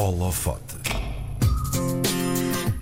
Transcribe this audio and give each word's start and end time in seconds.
Holofote. 0.00 0.89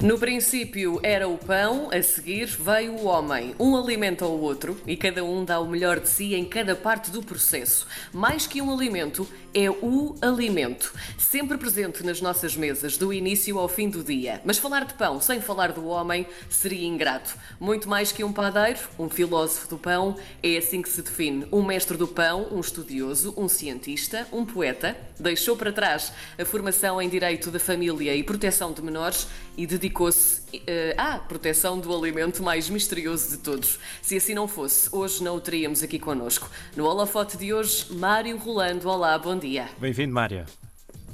No 0.01 0.17
princípio 0.17 1.01
era 1.03 1.27
o 1.27 1.37
pão, 1.37 1.91
a 1.91 2.01
seguir 2.01 2.47
veio 2.47 2.93
o 2.93 3.07
homem. 3.07 3.53
Um 3.59 3.75
alimenta 3.75 4.25
o 4.25 4.41
outro 4.41 4.81
e 4.87 4.97
cada 4.97 5.25
um 5.25 5.45
dá 5.45 5.59
o 5.59 5.67
melhor 5.67 5.99
de 5.99 6.09
si 6.09 6.37
em 6.37 6.45
cada 6.45 6.77
parte 6.77 7.11
do 7.11 7.21
processo. 7.21 7.85
Mais 8.13 8.47
que 8.47 8.63
um 8.63 8.73
alimento, 8.73 9.29
é 9.53 9.69
o 9.69 10.15
alimento. 10.21 10.93
Sempre 11.17 11.59
presente 11.59 12.05
nas 12.05 12.21
nossas 12.21 12.57
mesas, 12.57 12.97
do 12.97 13.13
início 13.13 13.59
ao 13.59 13.69
fim 13.69 13.89
do 13.89 14.05
dia. 14.05 14.41
Mas 14.45 14.57
falar 14.57 14.85
de 14.85 14.95
pão 14.95 15.21
sem 15.21 15.41
falar 15.41 15.73
do 15.73 15.89
homem 15.89 16.27
seria 16.49 16.87
ingrato. 16.87 17.37
Muito 17.59 17.89
mais 17.89 18.13
que 18.13 18.23
um 18.23 18.33
padeiro, 18.33 18.79
um 18.99 19.09
filósofo 19.09 19.69
do 19.69 19.79
pão, 19.79 20.17
é 20.41 20.59
assim 20.59 20.81
que 20.81 20.89
se 20.89 21.03
define. 21.03 21.49
Um 21.51 21.63
mestre 21.63 21.97
do 21.97 22.07
pão, 22.07 22.47
um 22.53 22.61
estudioso, 22.61 23.35
um 23.37 23.49
cientista, 23.49 24.29
um 24.33 24.45
poeta. 24.45 24.97
Deixou 25.19 25.57
para 25.57 25.73
trás 25.73 26.13
a 26.39 26.45
formação 26.45 27.03
em 27.03 27.09
direito 27.09 27.51
da 27.51 27.59
família 27.59 28.15
e 28.15 28.23
proteção 28.23 28.73
de 28.73 28.81
menores 28.81 29.27
e 29.57 29.67
dedicou-se 29.89 30.43
uh, 30.43 30.95
à 30.97 31.19
proteção 31.19 31.79
do 31.79 31.95
alimento 31.95 32.43
mais 32.43 32.69
misterioso 32.69 33.31
de 33.31 33.39
todos. 33.39 33.81
Se 34.03 34.17
assim 34.17 34.35
não 34.35 34.47
fosse, 34.47 34.89
hoje 34.95 35.25
não 35.25 35.37
o 35.37 35.41
teríamos 35.41 35.83
aqui 35.83 35.99
connosco. 35.99 36.49
No 36.77 36.85
holofote 36.85 37.37
de 37.37 37.53
hoje, 37.53 37.87
Mário 37.93 38.37
Rolando. 38.37 38.89
Olá, 38.89 39.19
bom 39.19 39.37
dia. 39.37 39.69
Bem-vindo, 39.79 40.13
Mário. 40.13 40.45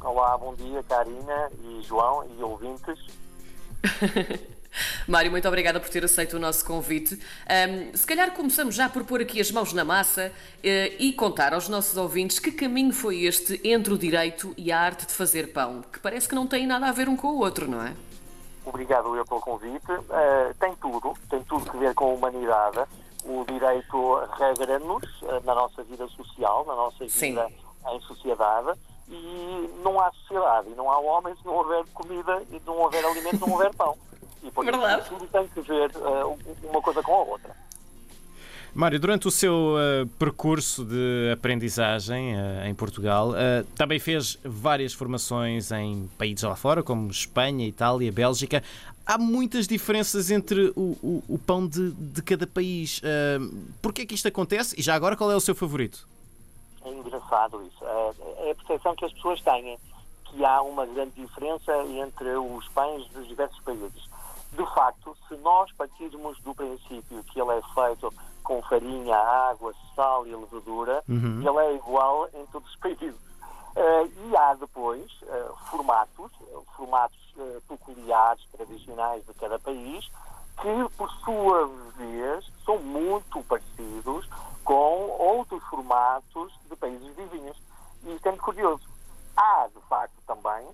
Olá, 0.01 0.37
bom 0.37 0.55
dia, 0.55 0.83
Karina 0.83 1.51
e 1.63 1.83
João 1.83 2.27
e 2.37 2.43
ouvintes. 2.43 2.99
Mário, 5.07 5.31
muito 5.31 5.47
obrigada 5.47 5.79
por 5.79 5.89
ter 5.89 6.05
aceito 6.05 6.37
o 6.37 6.41
nosso 6.41 6.65
convite. 6.65 7.15
Um, 7.15 7.97
se 7.97 8.05
calhar 8.05 8.33
começamos 8.33 8.75
já 8.75 8.89
por 8.89 9.05
pôr 9.05 9.21
aqui 9.21 9.41
as 9.41 9.53
mãos 9.53 9.73
na 9.73 9.85
massa 9.85 10.33
uh, 10.33 10.97
e 10.99 11.13
contar 11.13 11.55
aos 11.55 11.69
nossos 11.69 11.97
ouvintes 11.97 12.41
que 12.41 12.51
caminho 12.51 12.93
foi 12.93 13.23
este 13.23 13.61
entre 13.63 13.95
o 13.95 13.99
direito 13.99 14.53
e 14.57 14.73
a 14.73 14.81
arte 14.81 15.07
de 15.07 15.13
fazer 15.13 15.53
pão, 15.53 15.85
que 15.93 16.01
parece 16.01 16.29
que 16.29 16.35
não 16.35 16.47
tem 16.47 16.67
nada 16.67 16.89
a 16.89 16.93
ver 16.93 17.09
um 17.09 17.17
com 17.17 17.29
o 17.29 17.39
outro, 17.39 17.71
não 17.71 17.81
é? 17.81 17.95
Obrigado 18.65 19.17
eu 19.17 19.25
pelo 19.25 19.41
convite. 19.41 19.93
Uh, 19.93 20.55
tem 20.59 20.75
tudo, 20.77 21.15
tem 21.29 21.43
tudo 21.45 21.71
que 21.71 21.77
ver 21.77 21.95
com 21.95 22.11
a 22.11 22.15
humanidade. 22.15 22.85
O 23.25 23.45
direito 23.45 24.17
regra-nos 24.39 25.23
uh, 25.23 25.41
na 25.45 25.55
nossa 25.55 25.83
vida 25.83 26.07
social, 26.09 26.65
na 26.67 26.75
nossa 26.75 27.09
Sim. 27.09 27.31
vida 27.31 27.51
em 27.93 28.01
sociedade 28.01 28.73
e 29.09 29.81
não 29.83 30.01
há 30.01 30.11
sociedade, 30.13 30.71
e 30.71 30.75
não 30.75 30.91
há 30.91 30.99
homens 30.99 31.39
se 31.39 31.47
não 31.47 31.55
houver 31.55 31.85
comida, 31.93 32.43
e 32.51 32.61
não 32.67 32.79
houver 32.79 33.05
alimento, 33.05 33.41
não 33.41 33.53
houver 33.53 33.75
pão. 33.75 33.97
E 34.43 34.51
por 34.51 34.65
isso 34.65 35.09
tudo 35.09 35.27
tem 35.27 35.49
que 35.49 35.61
ver 35.63 35.91
uh, 35.97 36.39
uma 36.65 36.83
coisa 36.83 37.03
com 37.03 37.15
a 37.15 37.19
outra. 37.19 37.57
Mário, 38.75 38.99
durante 38.99 39.29
o 39.29 39.31
seu 39.31 39.77
uh, 39.77 40.07
percurso 40.19 40.85
de 40.85 41.31
aprendizagem 41.33 42.35
uh, 42.35 42.67
em 42.67 42.75
Portugal, 42.75 43.31
uh, 43.31 43.65
também 43.77 44.01
fez 44.01 44.37
várias 44.45 44.93
formações 44.93 45.71
em 45.71 46.11
países 46.19 46.43
lá 46.43 46.57
fora, 46.57 46.83
como 46.83 47.09
Espanha, 47.09 47.65
Itália, 47.65 48.11
Bélgica. 48.11 48.65
Há 49.07 49.17
muitas 49.17 49.69
diferenças 49.69 50.29
entre 50.33 50.73
o, 50.75 50.99
o, 51.01 51.23
o 51.29 51.39
pão 51.39 51.65
de, 51.65 51.93
de, 51.93 52.21
cada 52.21 52.49
país. 52.49 52.99
Uh, 52.99 53.91
é 53.97 54.07
que 54.07 54.15
isto 54.15 54.27
acontece? 54.27 54.75
E 54.77 54.83
já 54.83 54.97
agora, 54.97 55.17
qual 55.17 55.31
é 55.31 55.37
o 55.37 55.41
seu 55.41 55.55
favorito? 55.55 56.09
É 56.85 56.91
engraçado 56.91 57.63
isso. 57.63 57.85
É 58.39 58.51
a 58.51 58.55
percepção 58.57 58.97
que 58.97 59.05
as 59.05 59.13
pessoas 59.13 59.41
têm 59.41 59.79
que 60.25 60.45
há 60.45 60.61
uma 60.63 60.85
grande 60.85 61.13
diferença 61.15 61.73
entre 61.85 62.29
os 62.31 62.67
pães 62.71 63.07
dos 63.11 63.29
diversos 63.29 63.61
países. 63.61 64.03
De 64.53 64.65
facto, 64.75 65.17
se 65.29 65.37
nós 65.37 65.71
partirmos 65.73 66.41
do 66.41 66.53
princípio 66.57 67.23
que 67.23 67.41
ele 67.41 67.53
é 67.53 67.63
feito 67.73 68.13
com 68.45 68.63
farinha, 68.63 69.17
água, 69.17 69.75
sal 69.97 70.27
e 70.27 70.35
levadura, 70.37 71.03
Uhum. 71.09 71.41
ele 71.41 71.59
é 71.67 71.75
igual 71.75 72.29
em 72.35 72.47
todos 72.47 72.69
os 72.71 72.77
países. 72.79 73.17
Eh, 73.75 74.07
e 74.29 74.37
há 74.37 74.55
depois 74.55 75.11
eh, 75.27 75.49
formatos, 75.71 76.31
formatos 76.77 77.19
eh, 77.37 77.59
peculiares, 77.67 78.45
tradicionais 78.53 79.27
de 79.27 79.35
cada 79.35 79.59
país, 79.59 80.09
que 80.61 80.89
por 80.97 81.11
sua 81.25 81.67
vez 81.97 82.49
são 82.65 82.79
muito 82.79 83.43
parecidos 83.43 84.29
com 84.63 85.09
outros 85.19 85.61
formatos 85.65 86.53
de 86.71 86.77
países 86.77 87.13
vizinhos. 87.17 87.57
E 88.05 88.15
isto 88.15 88.27
é 88.27 88.31
muito 88.31 88.45
curioso. 88.45 88.85
Há, 89.37 89.67
de 89.75 89.81
facto, 89.89 90.15
também 90.27 90.65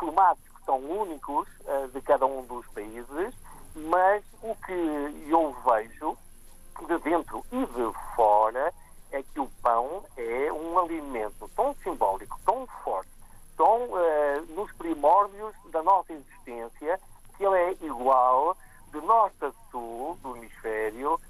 formatos 0.00 0.42
que 0.56 0.64
são 0.64 0.78
únicos 0.78 1.46
de 1.92 2.00
cada 2.00 2.26
um 2.26 2.42
dos 2.46 2.66
países, 2.68 3.32
mas 3.76 4.24
o 4.42 4.54
que 4.56 4.72
eu 5.28 5.54
vejo 5.64 6.16
de 6.86 6.98
dentro 6.98 7.44
e 7.52 7.64
de 7.66 7.92
fora 8.14 8.72
é 9.12 9.22
que 9.22 9.40
o 9.40 9.46
pão 9.62 10.04
é 10.16 10.52
um 10.52 10.78
alimento 10.78 11.50
tão 11.56 11.74
simbólico, 11.82 12.38
tão 12.44 12.66
forte, 12.84 13.10
tão 13.56 13.88
eh, 13.98 14.42
nos 14.50 14.70
primórdios 14.72 15.54
da 15.72 15.82
nossa 15.82 16.12
existência, 16.12 17.00
que 17.36 17.44
ele 17.44 17.56
é 17.56 17.76
igual 17.84 18.56
de 18.92 19.00
norte 19.00 19.44
a 19.44 19.52
sul 19.70 20.16
do 20.22 20.36
hemisfério 20.36 21.20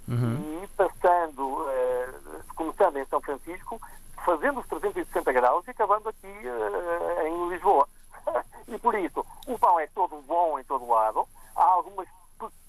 e 0.62 0.66
passando, 0.76 1.66
eh, 1.70 2.08
começando 2.54 2.96
em 2.98 3.04
São 3.06 3.20
Francisco, 3.20 3.80
fazendo 4.24 4.60
os 4.60 4.66
360 4.66 5.32
graus 5.32 5.66
e 5.66 5.70
acabando 5.70 6.08
aqui 6.10 6.26
eh, 6.26 7.28
em 7.28 7.48
Lisboa. 7.48 7.88
e 8.68 8.78
por 8.78 8.94
isso, 8.94 9.24
o 9.46 9.58
pão 9.58 9.80
é 9.80 9.86
todo 9.88 10.22
bom 10.26 10.58
em 10.58 10.64
todo 10.64 10.86
lado, 10.88 11.26
há 11.56 11.64
algumas 11.64 12.06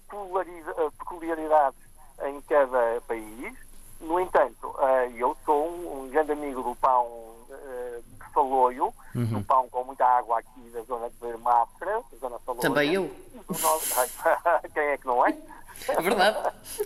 peculiariza- 0.07 0.75
eh, 0.77 0.89
peculiaridades 0.97 1.79
em 2.23 2.39
cada 2.41 3.01
país. 3.07 3.53
No 3.99 4.19
entanto, 4.19 4.75
eh, 4.79 5.11
eu 5.15 5.35
sou 5.45 5.67
um, 5.69 6.03
um 6.03 6.09
grande 6.09 6.31
amigo 6.31 6.61
do 6.63 6.75
pão 6.75 7.07
eh, 7.49 7.99
de 8.03 8.33
Saloio, 8.33 8.93
do 9.13 9.43
pão 9.45 9.69
com 9.69 9.83
muita 10.01 10.05
água 10.05 10.39
aqui 10.39 10.69
da 10.73 10.81
zona 10.81 11.09
de 11.09 11.15
da 11.17 12.17
zona. 12.19 12.39
Também 12.59 12.93
eu. 12.93 13.11
Nosso- 13.47 13.95
Quem 14.73 14.83
é 14.83 14.97
que 14.97 15.05
não 15.05 15.25
é? 15.25 15.37
É 15.87 16.01
verdade. 16.01 16.55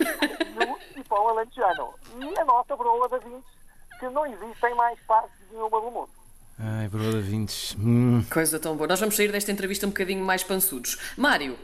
e, 0.94 1.00
e 1.00 1.04
pão 1.04 1.28
alentejano. 1.28 1.94
E 2.20 2.38
a 2.38 2.44
nossa 2.44 2.76
broa 2.76 3.08
da 3.08 3.18
Vintes, 3.18 3.50
que 3.98 4.08
não 4.08 4.26
existem 4.26 4.74
mais 4.74 4.98
partes 5.00 5.32
nenhuma 5.50 5.80
do 5.80 5.90
mundo. 5.90 6.10
Ai, 6.58 6.88
broda 6.88 7.20
vintes. 7.20 7.76
Hum. 7.78 8.24
Coisa 8.32 8.58
tão 8.58 8.76
boa. 8.76 8.88
Nós 8.88 8.98
vamos 8.98 9.14
sair 9.14 9.30
desta 9.30 9.52
entrevista 9.52 9.86
um 9.86 9.90
bocadinho 9.90 10.24
mais 10.24 10.42
pançudos. 10.42 10.96
Mário, 11.14 11.58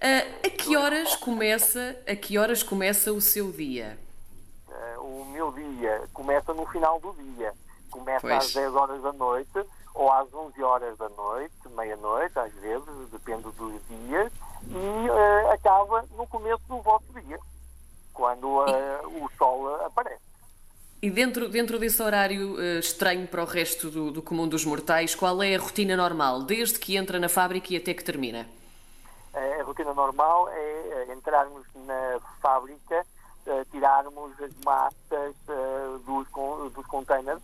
ah, 0.00 0.46
a 0.46 0.48
que 0.48 0.74
horas 0.74 1.16
começa, 1.16 1.94
a 2.08 2.16
que 2.16 2.38
horas 2.38 2.62
começa 2.62 3.12
o 3.12 3.20
seu 3.20 3.52
dia? 3.52 3.98
Eh, 4.70 4.98
o 5.00 5.26
meu 5.26 5.52
dia 5.52 6.02
começa 6.14 6.54
no 6.54 6.64
final 6.64 6.98
do 6.98 7.12
dia. 7.12 7.52
Começa 7.90 8.20
Pois. 8.22 8.46
às 8.46 8.54
10 8.54 8.74
horas 8.74 9.02
da 9.02 9.12
noite 9.12 9.66
ou 9.98 10.12
às 10.12 10.32
11 10.32 10.62
horas 10.62 10.96
da 10.96 11.08
noite, 11.08 11.52
meia-noite, 11.76 12.38
às 12.38 12.52
vezes, 12.54 13.10
depende 13.10 13.42
dos 13.50 13.74
dias, 13.88 14.32
e 14.68 15.08
eh, 15.08 15.52
acaba 15.52 16.04
no 16.16 16.24
começo 16.28 16.62
do 16.68 16.80
vosso 16.80 17.04
dia, 17.26 17.36
quando 18.14 18.64
eh, 18.68 19.00
o 19.06 19.28
sol 19.36 19.74
aparece. 19.84 20.22
E 21.02 21.10
dentro, 21.10 21.48
dentro 21.48 21.80
desse 21.80 22.00
horário 22.00 22.60
eh, 22.60 22.78
estranho 22.78 23.26
para 23.26 23.42
o 23.42 23.44
resto 23.44 23.90
do, 23.90 24.12
do 24.12 24.22
comum 24.22 24.46
dos 24.46 24.64
mortais, 24.64 25.16
qual 25.16 25.42
é 25.42 25.56
a 25.56 25.58
rotina 25.58 25.96
normal, 25.96 26.42
desde 26.42 26.78
que 26.78 26.96
entra 26.96 27.18
na 27.18 27.28
fábrica 27.28 27.74
e 27.74 27.76
até 27.76 27.92
que 27.92 28.04
termina? 28.04 28.46
Eh, 29.34 29.60
A 29.60 29.64
rotina 29.64 29.92
normal 29.92 30.48
é 30.50 31.08
eh, 31.08 31.12
entrarmos 31.12 31.66
na 31.74 32.20
fábrica, 32.40 33.04
eh, 33.46 33.64
tirarmos 33.72 34.30
as 34.40 34.52
massas 34.64 35.34
eh, 35.48 35.98
dos, 36.06 36.28
dos 36.72 36.86
containers, 36.86 37.40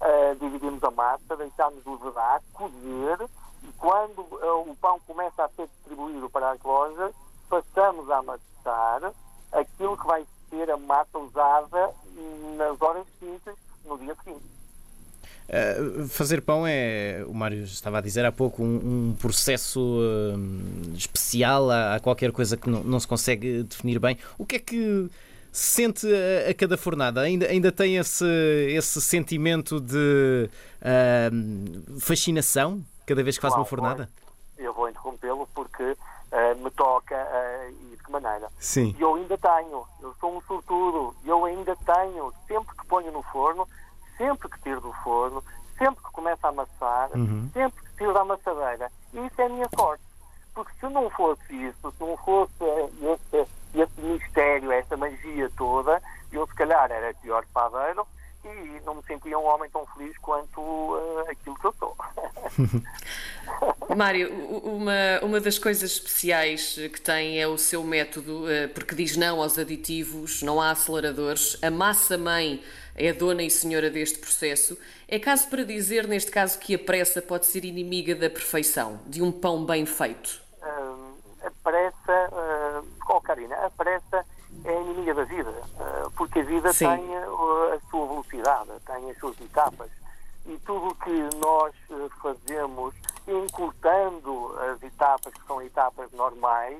eh, 0.00 0.36
dividimos 0.40 0.82
a 0.84 0.90
massa, 0.90 1.36
deixarmos 1.36 1.84
levedar, 1.84 2.42
cozer, 2.52 3.28
e 3.62 3.72
quando 3.78 4.26
eh, 4.42 4.70
o 4.70 4.76
pão 4.80 5.00
começa 5.06 5.44
a 5.44 5.48
ser 5.50 5.66
distribuído 5.68 6.28
para 6.30 6.50
as 6.50 6.62
lojas, 6.62 7.12
passamos 7.48 8.10
a 8.10 8.18
amassar 8.18 9.12
aquilo 9.52 9.96
que 9.96 10.06
vai 10.06 10.26
ser 10.50 10.70
a 10.70 10.76
massa 10.76 11.18
usada 11.18 11.90
nas 12.56 12.80
horas 12.80 13.06
seguintes, 13.18 13.54
no 13.84 13.98
dia 13.98 14.14
seguinte. 14.22 14.56
Uh, 15.48 16.08
fazer 16.08 16.42
pão 16.42 16.66
é, 16.66 17.24
o 17.28 17.32
Mário 17.32 17.62
estava 17.62 17.98
a 17.98 18.00
dizer 18.00 18.24
há 18.24 18.32
pouco, 18.32 18.64
um, 18.64 19.10
um 19.10 19.16
processo 19.16 19.80
hum, 19.80 20.92
especial, 20.94 21.70
há, 21.70 21.94
há 21.94 22.00
qualquer 22.00 22.32
coisa 22.32 22.56
que 22.56 22.68
não, 22.68 22.82
não 22.82 22.98
se 22.98 23.06
consegue 23.06 23.62
definir 23.62 24.00
bem. 24.00 24.18
O 24.36 24.44
que 24.44 24.56
é 24.56 24.58
que 24.58 25.08
sente 25.56 26.06
a, 26.06 26.50
a 26.50 26.54
cada 26.54 26.76
fornada? 26.76 27.20
Ainda, 27.22 27.46
ainda 27.46 27.72
tem 27.72 27.96
esse, 27.96 28.26
esse 28.68 29.00
sentimento 29.00 29.80
de 29.80 30.50
hum, 31.32 31.98
fascinação 31.98 32.84
cada 33.06 33.22
vez 33.22 33.36
que 33.36 33.42
faz 33.42 33.54
uma 33.54 33.60
Uau, 33.60 33.66
fornada? 33.66 34.08
Eu 34.58 34.74
vou 34.74 34.88
interrompê-lo 34.88 35.48
porque 35.54 35.96
eh, 36.32 36.54
me 36.54 36.70
toca 36.72 37.14
eh, 37.14 37.70
e 37.70 37.96
de 37.96 38.02
que 38.02 38.10
maneira. 38.10 38.48
Sim. 38.58 38.94
E 38.98 39.00
eu 39.00 39.14
ainda 39.14 39.38
tenho, 39.38 39.86
eu 40.02 40.14
sou 40.20 40.36
um 40.36 40.40
sortudo, 40.42 41.14
e 41.24 41.28
eu 41.28 41.44
ainda 41.44 41.76
tenho, 41.76 42.32
sempre 42.46 42.76
que 42.76 42.86
ponho 42.86 43.12
no 43.12 43.22
forno, 43.22 43.66
sempre 44.18 44.48
que 44.48 44.60
tiro 44.60 44.80
do 44.80 44.92
forno, 45.04 45.42
sempre 45.78 46.04
que 46.04 46.10
começo 46.10 46.44
a 46.46 46.50
amassar, 46.50 47.10
sempre 47.52 47.82
que 47.82 47.96
tiro 47.96 48.12
da 48.12 48.20
amassadeira. 48.22 48.90
E 49.14 49.18
isso 49.26 49.40
é 49.40 49.46
a 49.46 49.48
minha 49.48 49.68
sorte. 49.74 50.02
Porque 50.54 50.72
se 50.80 50.88
não 50.88 51.08
fosse 51.10 51.54
isso, 51.54 51.92
se 51.92 52.00
não 52.00 52.16
fosse 52.16 52.52
eh, 52.62 52.88
esse, 53.12 53.48
esse 53.74 54.00
mistério, 54.00 54.72
magia 55.26 55.50
toda, 55.56 56.02
eu 56.32 56.46
se 56.46 56.54
calhar 56.54 56.90
era 56.90 57.12
pior 57.14 57.44
padeiro 57.52 58.06
e 58.44 58.80
não 58.84 58.94
me 58.94 59.02
sentia 59.02 59.36
um 59.36 59.44
homem 59.44 59.68
tão 59.70 59.84
feliz 59.86 60.16
quanto 60.18 60.96
eh, 61.26 61.32
aquilo 61.32 61.56
que 61.58 61.64
eu 61.64 61.74
sou. 61.80 61.96
Mário, 63.96 64.32
uma, 64.60 65.20
uma 65.22 65.40
das 65.40 65.58
coisas 65.58 65.90
especiais 65.90 66.74
que 66.74 67.00
tem 67.00 67.40
é 67.40 67.48
o 67.48 67.58
seu 67.58 67.82
método, 67.82 68.48
eh, 68.48 68.68
porque 68.68 68.94
diz 68.94 69.16
não 69.16 69.42
aos 69.42 69.58
aditivos, 69.58 70.42
não 70.42 70.60
há 70.60 70.70
aceleradores. 70.70 71.58
A 71.60 71.72
massa-mãe 71.72 72.62
é 72.94 73.12
dona 73.12 73.42
e 73.42 73.50
senhora 73.50 73.90
deste 73.90 74.20
processo. 74.20 74.78
É 75.08 75.18
caso 75.18 75.48
para 75.48 75.64
dizer, 75.64 76.06
neste 76.06 76.30
caso, 76.30 76.60
que 76.60 76.72
a 76.72 76.78
pressa 76.78 77.20
pode 77.20 77.46
ser 77.46 77.64
inimiga 77.64 78.14
da 78.14 78.30
perfeição, 78.30 79.00
de 79.06 79.22
um 79.22 79.32
pão 79.32 79.66
bem 79.66 79.84
feito? 79.86 80.40
Uh, 80.62 81.14
a 81.44 81.50
pressa, 81.64 82.30
uh, 82.30 82.86
oh 83.08 83.20
Karina, 83.20 83.56
a 83.56 83.70
pressa 83.70 84.24
é 84.68 84.80
inimiga 84.82 85.14
da 85.14 85.24
vida, 85.24 85.50
uh, 85.50 86.10
porque 86.12 86.40
a 86.40 86.44
vida 86.44 86.72
Sim. 86.72 86.86
tem 86.86 87.16
a 87.16 87.78
sua 87.90 88.06
velocidade, 88.06 88.70
tem 88.84 89.10
as 89.10 89.18
suas 89.18 89.40
etapas. 89.40 89.90
E 90.46 90.56
tudo 90.58 90.88
o 90.88 90.94
que 90.94 91.36
nós 91.36 91.74
fazemos, 92.22 92.94
encurtando 93.26 94.56
as 94.72 94.82
etapas 94.82 95.34
que 95.34 95.46
são 95.46 95.60
etapas 95.60 96.12
normais, 96.12 96.78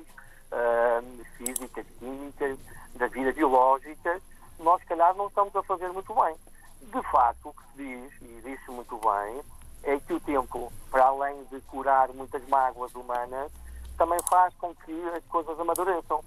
físicas, 1.37 1.85
químicas, 1.99 2.57
da 2.95 3.07
vida 3.07 3.31
biológica, 3.31 4.19
nós, 4.59 4.81
se 4.81 4.87
calhar, 4.87 5.13
não 5.15 5.27
estamos 5.27 5.55
a 5.55 5.63
fazer 5.63 5.89
muito 5.89 6.13
bem. 6.13 6.35
De 6.81 7.01
facto, 7.11 7.49
o 7.49 7.53
que 7.53 7.63
se 7.63 7.83
diz, 7.83 8.21
e 8.21 8.41
diz-se 8.43 8.71
muito 8.71 8.97
bem, 8.97 9.41
é 9.83 9.99
que 9.99 10.13
o 10.13 10.19
tempo, 10.19 10.71
para 10.89 11.05
além 11.05 11.43
de 11.45 11.59
curar 11.61 12.09
muitas 12.09 12.45
mágoas 12.47 12.93
humanas, 12.95 13.51
também 13.97 14.19
faz 14.29 14.53
com 14.55 14.73
que 14.75 15.09
as 15.15 15.23
coisas 15.25 15.59
amadureçam. 15.59 16.23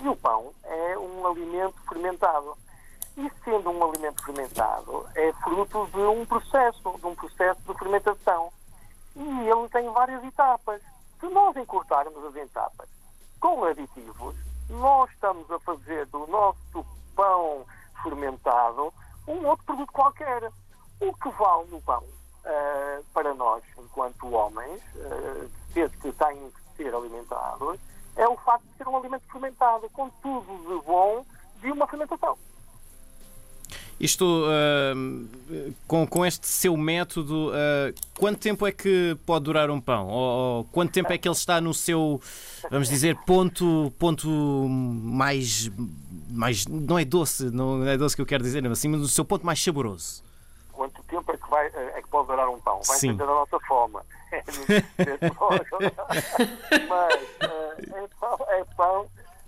E 0.00 0.08
o 0.08 0.16
pão 0.16 0.52
é 0.64 0.98
um 0.98 1.26
alimento 1.26 1.80
fermentado. 1.88 2.56
E 3.16 3.30
sendo 3.44 3.70
um 3.70 3.84
alimento 3.84 4.24
fermentado, 4.24 5.06
é 5.14 5.32
fruto 5.42 5.88
de 5.92 6.00
um 6.02 6.24
processo, 6.24 6.98
de 6.98 7.06
um 7.06 7.14
processo 7.16 7.60
de 7.66 7.74
fermentação. 7.74 8.52
E 9.16 9.48
ele 9.48 9.68
tem 9.70 9.90
várias 9.90 10.22
etapas. 10.22 10.80
Se 11.18 11.26
nós 11.26 11.56
encurtarmos 11.56 12.24
as 12.26 12.36
etapas 12.36 12.88
com 13.40 13.64
aditivos, 13.64 14.36
nós 14.70 15.10
estamos 15.10 15.50
a 15.50 15.58
fazer 15.60 16.06
do 16.06 16.26
nosso 16.28 16.86
pão 17.16 17.64
fermentado 18.02 18.92
um 19.26 19.46
outro 19.46 19.64
produto 19.64 19.92
qualquer. 19.92 20.50
O 21.00 21.14
que 21.14 21.28
vale 21.30 21.68
no 21.70 21.80
pão 21.82 22.02
uh, 22.02 23.04
para 23.12 23.34
nós, 23.34 23.62
enquanto 23.78 24.32
homens, 24.32 24.80
uh, 24.96 25.50
que 25.72 26.12
têm 26.12 26.50
que 26.50 26.76
ser 26.76 26.94
alimentados, 26.94 27.78
é 28.18 28.28
o 28.28 28.36
facto 28.36 28.64
de 28.64 28.76
ser 28.76 28.88
um 28.88 28.96
alimento 28.96 29.22
fermentado, 29.30 29.88
com 29.90 30.10
tudo 30.20 30.58
de 30.58 30.84
bom 30.84 31.24
de 31.62 31.70
uma 31.70 31.86
fermentação. 31.86 32.36
Isto, 34.00 34.24
uh, 34.24 35.74
com, 35.86 36.06
com 36.06 36.24
este 36.24 36.46
seu 36.46 36.76
método, 36.76 37.48
uh, 37.48 37.92
quanto 38.16 38.38
tempo 38.38 38.64
é 38.64 38.70
que 38.70 39.16
pode 39.26 39.44
durar 39.44 39.70
um 39.70 39.80
pão? 39.80 40.06
Ou, 40.06 40.58
ou, 40.58 40.64
quanto 40.64 40.92
tempo 40.92 41.12
é 41.12 41.18
que 41.18 41.26
ele 41.26 41.34
está 41.34 41.60
no 41.60 41.74
seu, 41.74 42.20
vamos 42.70 42.88
dizer, 42.88 43.16
ponto, 43.26 43.92
ponto 43.98 44.28
mais, 44.28 45.68
mais. 46.30 46.64
Não 46.66 46.96
é 46.96 47.04
doce, 47.04 47.50
não 47.50 47.84
é 47.86 47.96
doce 47.96 48.14
que 48.14 48.22
eu 48.22 48.26
quero 48.26 48.44
dizer, 48.44 48.62
mas 48.62 48.72
assim, 48.72 48.86
mas 48.86 49.00
no 49.00 49.08
seu 49.08 49.24
ponto 49.24 49.44
mais 49.44 49.62
saboroso? 49.62 50.22
Quanto 50.72 51.02
tempo 51.02 51.32
é 51.32 51.36
que, 51.36 51.50
vai, 51.50 51.66
é 51.66 52.00
que 52.00 52.08
pode 52.08 52.28
durar 52.28 52.48
um 52.48 52.60
pão? 52.60 52.80
Vai 52.86 52.98
Sim. 52.98 53.08
depender 53.08 53.26
da 53.26 53.34
nossa 53.34 53.58
fome. 53.66 53.98
mas 56.88 57.14
uh, 57.14 57.40
é, 57.40 57.77
pão, 58.20 58.38
é 58.48 58.64
pão 58.76 59.06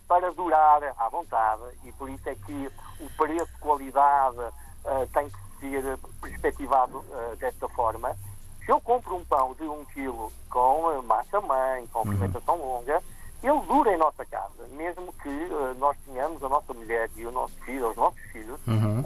para 0.08 0.32
durar 0.32 0.82
à 0.98 1.08
vontade 1.08 1.62
e 1.84 1.92
por 1.92 2.08
isso 2.10 2.28
é 2.28 2.34
que 2.34 2.70
o 3.00 3.08
preço-qualidade 3.16 4.38
uh, 4.38 5.06
tem 5.12 5.30
que 5.30 5.38
ser 5.60 5.98
perspectivado 6.20 6.98
uh, 6.98 7.36
desta 7.36 7.68
forma. 7.68 8.16
Se 8.64 8.72
eu 8.72 8.80
compro 8.80 9.16
um 9.16 9.24
pão 9.24 9.54
de 9.54 9.64
um 9.64 9.84
quilo 9.86 10.32
com 10.48 11.02
massa-mãe, 11.02 11.86
com 11.88 12.00
uhum. 12.00 12.06
fermentação 12.06 12.56
longa, 12.56 13.02
ele 13.42 13.60
dura 13.62 13.94
em 13.94 13.96
nossa 13.96 14.24
casa, 14.26 14.66
mesmo 14.72 15.12
que 15.14 15.28
uh, 15.28 15.74
nós 15.78 15.96
tenhamos 16.04 16.42
a 16.42 16.48
nossa 16.48 16.74
mulher 16.74 17.08
e 17.16 17.24
o 17.26 17.32
nosso 17.32 17.54
filho, 17.64 17.90
os 17.90 17.96
nossos 17.96 18.20
filhos, 18.32 18.60
uhum. 18.66 19.02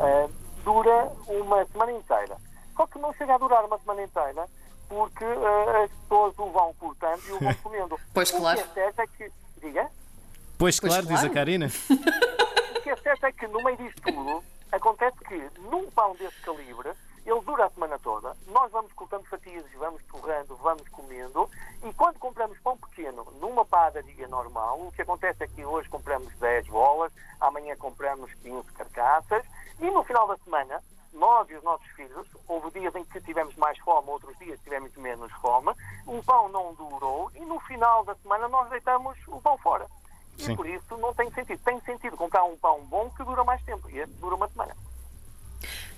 dura 0.65 1.13
uma 1.27 1.65
semana 1.67 1.93
inteira. 1.93 2.37
Só 2.77 2.87
que 2.87 2.99
não 2.99 3.13
chega 3.13 3.35
a 3.35 3.39
durar 3.39 3.65
uma 3.65 3.79
semana 3.79 4.03
inteira 4.03 4.49
porque 4.89 5.25
as 5.83 5.91
pessoas 5.91 6.39
o 6.39 6.51
vão 6.51 6.75
cortando 6.75 7.23
e 7.29 7.33
o 7.33 7.39
vão 7.39 7.55
comendo. 7.63 8.01
Pois 8.13 8.31
claro. 8.31 8.61
O 8.61 8.63
que 8.63 8.81
é 8.81 8.93
certo 8.93 9.01
é 9.01 9.07
que. 9.07 9.44
Diga? 9.65 9.91
Pois, 10.59 10.79
pois 10.79 10.93
claro, 10.93 11.07
claro, 11.07 11.23
diz 11.23 11.31
a 11.31 11.35
Karina. 11.35 11.67
o 11.67 12.83
que 12.83 12.91
é 12.91 12.97
certo 12.97 13.25
é 13.25 13.33
que 13.33 13.47
no 13.47 13.63
meio 13.63 13.79
disto 13.79 14.03
tudo, 14.03 14.45
acontece 14.71 15.17
que 15.21 15.51
num 15.71 15.91
pão 15.91 16.15
desse 16.17 16.39
calibre, 16.43 16.91
ele 17.25 17.41
dura 17.41 17.65
a 17.65 17.71
semana 17.71 17.99
toda, 17.99 18.37
nós 18.49 18.71
vamos 18.71 18.93
cortando 18.93 19.25
fatias, 19.25 19.65
vamos 19.79 20.03
torrando, 20.05 20.55
vamos 20.57 20.87
comendo, 20.91 21.49
e 21.83 21.93
quando 21.95 22.19
compramos 22.19 22.59
pão 22.59 22.77
pequeno 22.77 23.25
numa 23.41 23.65
padaria 23.65 24.29
normal, 24.29 24.83
o 24.83 24.93
que 24.93 25.01
acontece 25.01 25.43
é 25.43 25.49
que 25.49 25.65
hoje 25.65 25.89
compramos 25.89 26.31
10 26.35 26.67
bolas, 26.67 27.11
amanhã 27.41 27.75
compramos 27.77 28.31
15 28.43 28.71
carcaças, 28.73 29.43
e 29.81 29.91
no 29.91 30.05
final 30.05 30.29
da 30.29 30.37
semana, 30.37 30.83
nós 31.15 31.49
e 31.49 31.55
os 31.55 31.63
nossos 31.63 31.87
filhos, 31.93 32.27
houve 32.47 32.79
dias 32.79 32.95
em 32.95 33.05
que 33.05 33.21
tivemos 33.23 33.57
mais 33.57 33.79
fome, 33.79 34.11
outros 34.11 34.37
dias 34.39 34.61
tivemos 34.63 34.95
menos 34.97 35.33
fome, 35.41 35.73
o 36.07 36.23
pão 36.23 36.49
não 36.51 36.75
durou, 36.75 37.31
e 37.35 37.41
no 37.41 37.59
final 37.61 38.05
da 38.05 38.15
semana 38.17 38.49
nós 38.49 38.69
deitamos 38.69 39.17
o 39.29 39.41
pão 39.41 39.57
fora. 39.59 39.87
Sim. 40.37 40.53
E 40.53 40.57
por 40.57 40.67
isso 40.67 40.97
não 40.97 41.15
tem 41.15 41.31
sentido. 41.31 41.61
Tem 41.65 41.81
sentido 41.81 42.17
comprar 42.17 42.45
um 42.75 42.85
bom 42.85 43.11
que 43.11 43.25
dura 43.25 43.45
mais 43.45 43.63
tempo. 43.63 43.89
E 43.91 43.99
esse 43.99 44.13
dura 44.15 44.35
uma 44.35 44.49
semana. 44.49 44.77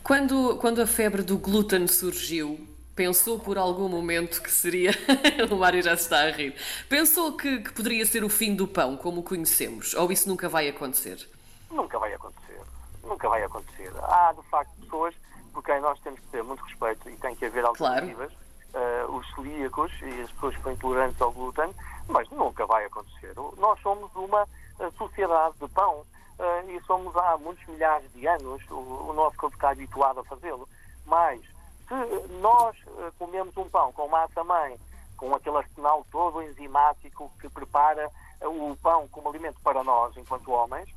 Quando, 0.02 0.56
quando 0.58 0.81
a 0.81 0.87
febre 0.87 1.23
do 1.23 1.37
glúten 1.38 1.87
surgiu, 1.88 2.67
pensou 2.94 3.38
por 3.38 3.58
algum 3.58 3.88
momento 3.88 4.40
que 4.43 4.50
seria. 4.50 4.93
o 5.50 5.56
Mário 5.56 5.82
já 5.82 5.96
se 5.96 6.05
está 6.05 6.23
a 6.23 6.31
rir. 6.31 6.55
Pensou 6.88 7.37
que, 7.37 7.61
que 7.61 7.73
poderia 7.73 8.06
ser 8.06 8.23
o 8.23 8.28
fim 8.28 8.55
do 8.55 8.69
pão, 8.69 8.96
como 8.96 9.20
o 9.20 9.25
conhecemos? 9.25 9.94
Ou 9.94 10.12
isso 10.12 10.28
nunca 10.28 10.49
vai 10.49 10.69
acontecer? 10.69 11.28
Nunca 11.70 11.99
vai 11.99 12.14
acontecer. 12.14 12.61
Nunca 13.02 13.29
vai 13.29 13.43
acontecer. 13.43 13.93
Há, 14.02 14.32
de 14.32 14.49
facto, 14.49 14.70
pessoas 14.81 15.14
por 15.52 15.64
quem 15.64 15.81
nós 15.81 15.99
temos 16.00 16.20
que 16.20 16.26
ter 16.26 16.43
muito 16.43 16.62
respeito 16.64 17.08
e 17.08 17.17
tem 17.17 17.34
que 17.34 17.46
haver 17.46 17.64
alternativas. 17.64 18.29
Claro 18.29 18.46
uh, 18.76 19.17
os 19.17 19.26
celíacos 19.34 19.93
e 20.02 20.20
as 20.20 20.31
pessoas 20.32 20.56
que 20.56 20.62
são 20.62 20.72
intolerantes 20.72 21.20
ao 21.20 21.32
glúten, 21.32 21.75
mas 22.08 22.29
nunca 22.31 22.67
vai 22.67 22.84
acontecer. 22.84 23.32
Nós 23.58 23.81
somos 23.81 24.14
uma 24.14 24.43
uh, 24.43 24.93
sociedade 24.96 25.55
de 25.61 25.69
pão 25.69 26.05
uh, 26.38 26.71
e 26.71 26.81
somos 26.85 27.17
há 27.17 27.37
muitos 27.38 27.67
milhares 27.67 28.11
de 28.12 28.27
anos, 28.27 28.62
o, 28.71 28.75
o 29.09 29.12
nosso 29.12 29.37
corpo 29.37 29.56
está 29.56 29.71
habituado 29.71 30.21
a 30.21 30.25
fazê-lo. 30.25 30.69
Mas 31.05 31.41
se 31.41 32.29
nós 32.41 32.77
comemos 33.19 33.56
um 33.56 33.69
pão 33.69 33.93
com 33.93 34.09
massa-mãe, 34.09 34.77
com 35.17 35.35
aquele 35.35 35.56
arsenal 35.59 36.05
todo 36.11 36.43
enzimático 36.43 37.31
que 37.41 37.49
prepara 37.49 38.10
o 38.43 38.77
pão 38.82 39.06
como 39.08 39.29
alimento 39.29 39.60
para 39.63 39.84
nós, 39.84 40.17
enquanto 40.17 40.51
homens, 40.51 40.89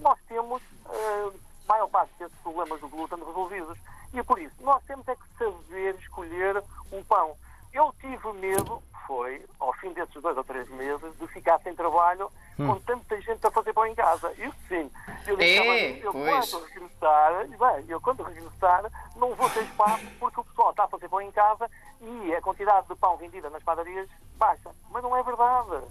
nós 0.00 0.18
temos 0.28 0.62
a 0.86 1.72
maior 1.72 1.88
parte 1.88 2.12
desses 2.18 2.36
problemas 2.42 2.80
do 2.80 2.88
glúten 2.88 3.18
resolvidos. 3.24 3.78
E 4.12 4.18
é 4.18 4.22
por 4.22 4.38
isso, 4.38 4.54
nós 4.60 4.82
temos 4.84 5.08
é 5.08 5.16
que 5.16 5.38
saber 5.38 5.94
escolher 5.96 6.62
um 6.92 7.02
pão. 7.02 7.34
Eu 7.72 7.92
tive 8.00 8.32
medo, 8.34 8.80
foi, 9.06 9.44
ao 9.58 9.72
fim 9.74 9.92
desses 9.92 10.20
dois 10.20 10.36
ou 10.36 10.44
três 10.44 10.68
meses, 10.70 11.16
de 11.18 11.26
ficar 11.28 11.58
sem 11.60 11.74
trabalho 11.74 12.30
hum. 12.58 12.66
com 12.66 12.80
tanta 12.80 13.20
gente 13.20 13.46
a 13.46 13.50
fazer 13.50 13.72
pão 13.72 13.86
em 13.86 13.94
casa. 13.94 14.32
Isso 14.32 14.56
sim. 14.68 14.90
Eu 15.26 15.36
disse, 15.36 15.58
é, 15.58 16.06
eu 16.06 16.12
quando 16.12 16.64
regressar, 16.64 17.46
bem, 17.48 17.84
eu 17.88 18.00
quando 18.00 18.22
regressar, 18.22 18.84
não 19.16 19.34
vou 19.34 19.48
ter 19.50 19.62
espaço 19.62 20.04
porque 20.18 20.40
o 20.40 20.44
pessoal 20.44 20.70
está 20.70 20.84
a 20.84 20.88
fazer 20.88 21.08
pão 21.08 21.20
em 21.20 21.30
casa 21.30 21.70
e 22.00 22.34
a 22.34 22.40
quantidade 22.40 22.88
de 22.88 22.94
pão 22.96 23.16
vendida 23.16 23.50
nas 23.50 23.62
padarias 23.62 24.08
baixa. 24.36 24.70
Mas 24.90 25.02
não 25.02 25.16
é 25.16 25.22
verdade. 25.22 25.84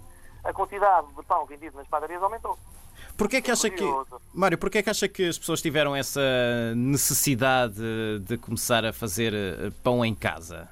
A 0.44 0.52
quantidade 0.52 1.06
de 1.08 1.22
pão 1.22 1.46
vendido 1.46 1.76
nas 1.76 1.88
padarias 1.88 2.22
aumentou. 2.22 2.58
Porquê 3.16 3.40
que 3.40 3.50
acha 3.50 3.70
que. 3.70 3.84
Mário, 4.32 4.58
porquê 4.58 4.82
que 4.82 4.90
acha 4.90 5.08
que 5.08 5.28
as 5.28 5.38
pessoas 5.38 5.62
tiveram 5.62 5.94
essa 5.94 6.20
necessidade 6.74 7.80
de 8.20 8.36
começar 8.38 8.84
a 8.84 8.92
fazer 8.92 9.32
eh, 9.32 9.70
pão 9.82 10.04
em 10.04 10.14
casa? 10.14 10.68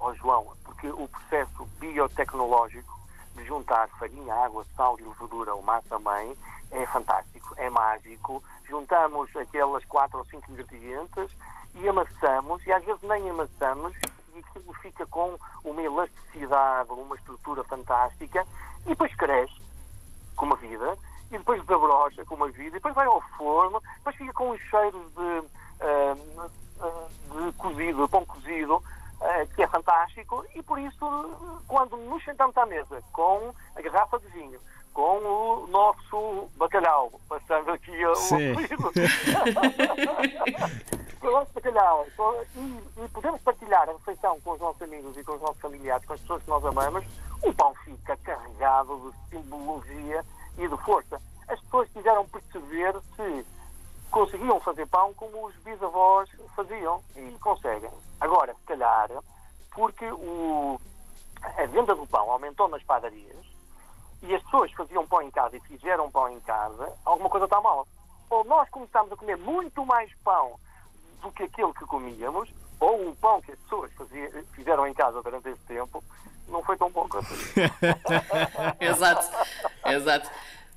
Ó 0.00 0.10
oh, 0.10 0.14
João, 0.14 0.46
porque 0.78 0.88
o 0.88 1.08
processo 1.08 1.66
biotecnológico 1.80 2.96
de 3.34 3.44
juntar 3.44 3.88
farinha, 3.98 4.32
água, 4.34 4.64
sal 4.76 4.98
e 4.98 5.02
levedura 5.02 5.50
ao 5.50 5.62
massa-mãe 5.62 6.36
é 6.70 6.86
fantástico, 6.86 7.52
é 7.56 7.68
mágico. 7.68 8.42
Juntamos 8.68 9.34
aquelas 9.36 9.84
quatro 9.86 10.18
ou 10.18 10.24
cinco 10.26 10.50
ingredientes 10.52 11.30
e 11.74 11.88
amassamos, 11.88 12.64
e 12.64 12.72
às 12.72 12.84
vezes 12.84 13.02
nem 13.02 13.28
amassamos, 13.28 13.92
e 14.34 14.38
aquilo 14.38 14.72
fica 14.74 15.04
com 15.06 15.36
uma 15.64 15.82
elasticidade, 15.82 16.90
uma 16.90 17.16
estrutura 17.16 17.64
fantástica, 17.64 18.46
e 18.84 18.90
depois 18.90 19.14
cresce, 19.16 19.60
como 20.36 20.54
a 20.54 20.56
vida, 20.56 20.96
e 21.30 21.38
depois 21.38 21.60
desabrocha 21.62 22.24
com 22.24 22.36
uma 22.36 22.48
vida, 22.48 22.68
e 22.68 22.70
depois 22.70 22.94
vai 22.94 23.06
ao 23.06 23.20
forno, 23.36 23.82
depois 23.96 24.16
fica 24.16 24.32
com 24.32 24.50
os 24.50 24.60
cheiros 24.60 25.02
de, 25.12 25.42
uh, 25.84 27.46
de 27.46 27.52
cozido, 27.58 28.04
de 28.04 28.10
pão 28.10 28.24
cozido, 28.24 28.82
que 29.54 29.62
é 29.62 29.66
fantástico, 29.66 30.44
e 30.54 30.62
por 30.62 30.78
isso, 30.78 31.62
quando 31.66 31.96
nos 31.96 32.24
sentamos 32.24 32.56
à 32.56 32.64
mesa 32.66 33.02
com 33.12 33.52
a 33.74 33.82
garrafa 33.82 34.18
de 34.20 34.28
vinho, 34.28 34.60
com 34.92 35.18
o 35.18 35.66
nosso 35.68 36.48
bacalhau, 36.56 37.12
passando 37.28 37.70
aqui 37.70 37.92
o 38.04 38.12
apelido. 38.12 38.92
Vamos 41.20 41.48
partilhar 41.50 41.94
e, 42.56 43.04
e 43.04 43.08
podemos 43.08 43.40
partilhar 43.42 43.88
a 43.88 43.92
refeição 43.92 44.40
com 44.40 44.52
os 44.52 44.60
nossos 44.60 44.82
amigos 44.82 45.16
e 45.16 45.22
com 45.22 45.32
os 45.34 45.40
nossos 45.40 45.60
familiares, 45.60 46.04
com 46.06 46.14
as 46.14 46.20
pessoas 46.20 46.42
que 46.42 46.48
nós 46.48 46.64
amamos, 46.64 47.04
o 47.42 47.52
pão 47.52 47.74
fica 47.84 48.16
carregado 48.18 49.12
de 49.12 49.30
simbologia 49.30 50.24
e 50.56 50.66
de 50.66 50.76
força. 50.78 51.20
As 51.46 51.60
pessoas 51.60 51.88
quiseram 51.90 52.26
perceber 52.26 52.94
se 53.14 53.46
conseguiam 54.10 54.60
fazer 54.60 54.86
pão 54.86 55.12
como 55.14 55.46
os 55.46 55.54
bisavós 55.56 56.28
faziam 56.54 57.02
e 57.16 57.36
conseguem. 57.40 57.90
Agora, 58.20 58.54
se 58.54 58.62
calhar, 58.62 59.10
porque 59.72 60.06
o, 60.10 60.80
a 61.42 61.66
venda 61.66 61.94
do 61.94 62.06
pão 62.06 62.30
aumentou 62.30 62.68
nas 62.68 62.82
padarias 62.82 63.36
e 64.22 64.34
as 64.34 64.42
pessoas 64.42 64.72
faziam 64.72 65.06
pão 65.06 65.22
em 65.22 65.30
casa 65.30 65.56
e 65.56 65.60
fizeram 65.60 66.10
pão 66.10 66.28
em 66.30 66.40
casa, 66.40 66.92
alguma 67.04 67.28
coisa 67.28 67.44
está 67.44 67.60
mal. 67.60 67.86
Ou 68.30 68.44
nós 68.44 68.68
começámos 68.70 69.12
a 69.12 69.16
comer 69.16 69.36
muito 69.36 69.84
mais 69.86 70.12
pão 70.24 70.58
do 71.22 71.30
que 71.32 71.44
aquele 71.44 71.72
que 71.72 71.84
comíamos, 71.86 72.52
ou 72.80 73.08
o 73.08 73.16
pão 73.16 73.40
que 73.40 73.52
as 73.52 73.58
pessoas 73.60 73.92
faziam, 73.94 74.30
fizeram 74.52 74.86
em 74.86 74.94
casa 74.94 75.22
durante 75.22 75.48
esse 75.48 75.60
tempo, 75.62 76.02
não 76.48 76.62
foi 76.62 76.76
tão 76.76 76.90
bom 76.90 77.08
quanto 77.08 77.32
isso. 77.34 77.54
exato, 78.80 79.30
exato. 79.86 80.30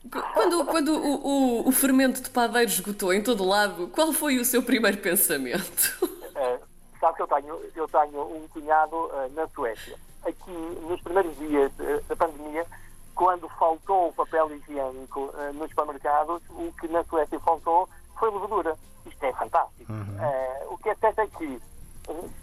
Quando, 0.09 0.65
quando 0.65 0.93
o, 0.93 1.27
o, 1.27 1.69
o, 1.69 1.71
fermento 1.71 2.21
de 2.21 2.29
padeiro 2.29 2.69
esgotou 2.69 3.13
em 3.13 3.21
todo 3.21 3.43
lado, 3.43 3.87
qual 3.89 4.11
foi 4.11 4.39
o 4.39 4.45
seu 4.45 4.63
primeiro 4.63 4.97
pensamento? 4.97 6.09
É, 6.33 6.59
sabe 6.99 7.17
que 7.17 7.21
eu 7.21 7.27
tenho, 7.27 7.61
eu 7.75 7.87
tenho 7.87 8.21
um 8.35 8.47
cunhado 8.47 8.95
uh, 8.95 9.31
na 9.35 9.47
Suécia. 9.49 9.95
Aqui, 10.23 10.51
nos 10.87 10.99
primeiros 11.01 11.37
dias 11.37 11.71
uh, 11.79 12.03
da 12.07 12.15
pandemia, 12.15 12.65
quando 13.13 13.47
faltou 13.49 14.09
o 14.09 14.13
papel 14.13 14.51
higiênico 14.55 15.19
uh, 15.19 15.53
nos 15.53 15.69
supermercados, 15.69 16.41
o 16.49 16.73
que 16.79 16.87
na 16.87 17.03
Suécia 17.03 17.39
faltou 17.39 17.87
foi 18.17 18.31
levedura. 18.31 18.75
Isto 19.05 19.23
é 19.23 19.33
fantástico. 19.33 19.91
Uhum. 19.91 20.17
Uh, 20.17 20.73
o 20.73 20.77
que 20.79 20.89
é 20.89 20.95
certo 20.95 21.19
é 21.19 21.27
que 21.27 21.61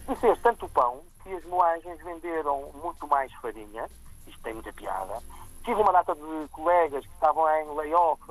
se 0.06 0.16
fez 0.16 0.38
tanto 0.40 0.68
pão 0.68 1.00
que 1.22 1.32
as 1.34 1.44
moagens 1.44 2.00
venderam 2.04 2.70
muito 2.82 3.06
mais 3.08 3.32
farinha. 3.34 3.88
Isto 4.26 4.42
tem 4.42 4.54
muita 4.54 4.72
piada. 4.72 5.20
Tive 5.68 5.82
uma 5.82 5.92
data 5.92 6.14
de 6.14 6.48
colegas 6.50 7.04
que 7.04 7.12
estavam 7.12 7.46
em 7.60 7.76
layoff, 7.76 8.22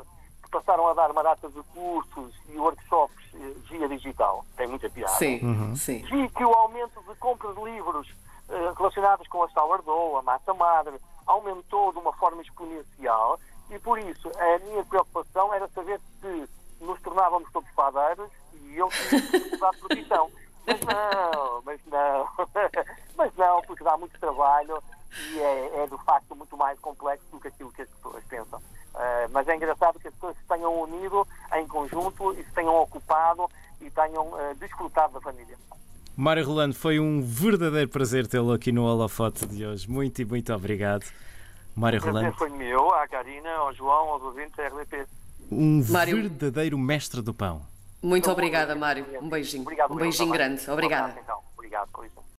que 0.41 0.49
passaram 0.49 0.87
a 0.87 0.95
dar 0.95 1.11
uma 1.11 1.21
data 1.21 1.47
de 1.47 1.61
cursos 1.71 2.33
e 2.49 2.57
workshops 2.57 3.15
uh, 3.35 3.59
via 3.69 3.87
digital. 3.87 4.43
Tem 4.55 4.65
muita 4.65 4.89
piada. 4.89 5.13
Sim, 5.13 5.39
uhum. 5.43 5.75
sim. 5.75 6.01
Vi 6.01 6.29
que 6.29 6.43
o 6.43 6.51
aumento 6.51 6.99
de 7.07 7.13
compra 7.19 7.53
de 7.53 7.63
livros 7.63 8.07
relacionados 8.75 9.27
com 9.27 9.43
a 9.43 9.49
sourdough, 9.49 10.17
a 10.17 10.23
massa 10.23 10.51
madre, 10.55 10.95
aumentou 11.27 11.91
de 11.91 11.99
uma 11.99 12.11
forma 12.13 12.41
exponencial 12.41 13.39
e 13.69 13.77
por 13.77 13.99
isso 13.99 14.31
a 14.35 14.57
minha 14.65 14.83
preocupação 14.83 15.53
era 15.53 15.67
saber 15.67 16.01
se 16.19 16.49
nos 16.81 16.99
tornávamos 17.01 17.51
todos 17.51 17.69
padeiros 17.75 18.31
e 18.63 18.77
eu 18.77 18.89
tinha 18.89 19.21
que 19.21 19.51
mudar 19.51 19.71
de 19.73 19.77
profissão. 19.77 20.31
Mas 20.65 20.81
não, 20.81 21.61
mas 21.63 21.79
não, 21.85 22.27
mas 23.15 23.33
não, 23.37 23.61
porque 23.61 23.85
dá 23.85 23.95
muito 23.95 24.19
trabalho 24.19 24.83
e 25.31 25.39
é, 25.39 25.83
é 25.83 25.87
de 25.87 26.03
facto 26.03 26.35
muito 26.35 26.55
mais 26.57 26.79
complexo 26.79 27.25
do 27.31 27.39
que 27.39 27.47
aquilo 27.47 27.71
que 27.71 27.81
as 27.81 27.89
pessoas 27.89 28.23
pensam. 28.25 28.59
Uh, 28.59 29.29
mas 29.31 29.47
é 29.47 29.55
engraçado 29.55 29.99
que 29.99 30.07
as 30.07 30.13
pessoas 30.13 30.35
se 30.37 30.43
tenham 30.47 30.81
unido 30.81 31.27
em 31.53 31.67
conjunto 31.67 32.33
e 32.33 32.43
se 32.43 32.51
tenham 32.51 32.75
ocupado 32.75 33.49
e 33.79 33.89
tenham 33.91 34.27
uh, 34.27 34.55
desfrutado 34.59 35.13
da 35.13 35.21
família. 35.21 35.57
Mário 36.15 36.43
Rolando, 36.43 36.73
foi 36.73 36.99
um 36.99 37.21
verdadeiro 37.21 37.89
prazer 37.89 38.25
tê-lo 38.25 38.51
aqui 38.51 38.71
no 38.71 38.85
Holofote 38.85 39.45
de 39.45 39.63
hoje. 39.65 39.87
Muito 39.87 40.19
e 40.19 40.25
muito 40.25 40.51
obrigado. 40.51 41.05
Mário 41.75 42.01
Rolando. 42.01 42.33
foi 42.33 42.49
meu, 42.49 42.91
à 42.91 43.07
Karina, 43.07 43.51
ao 43.51 43.71
João, 43.71 44.09
aos 44.09 44.23
ouvintes 44.23 44.55
da 44.55 44.67
RDP. 44.67 45.05
Um 45.51 45.83
Mário... 45.91 46.15
verdadeiro 46.15 46.77
mestre 46.77 47.21
do 47.21 47.35
pão. 47.35 47.61
Muito 48.01 48.31
obrigada, 48.31 48.75
Mário. 48.75 49.05
Um 49.21 49.29
beijinho. 49.29 49.61
Obrigado, 49.61 49.93
um 49.93 49.95
beijinho 49.95 50.31
grande. 50.31 50.69
Obrigada. 50.69 51.15
Então. 51.21 51.39
Obrigado, 51.55 51.89
com 51.91 52.03